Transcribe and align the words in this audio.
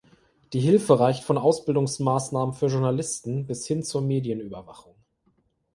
Die 0.53 0.59
Hilfe 0.59 0.99
reicht 0.99 1.23
von 1.23 1.37
Ausbildungsmaßnahmen 1.37 2.55
für 2.55 2.65
Journalisten 2.65 3.45
bis 3.45 3.67
hin 3.67 3.83
zur 3.83 4.01
Medienüberwachung. 4.01 4.95